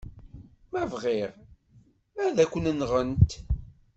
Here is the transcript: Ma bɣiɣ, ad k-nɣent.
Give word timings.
Ma 0.71 0.81
bɣiɣ, 0.91 1.31
ad 2.25 2.37
k-nɣent. 2.51 3.31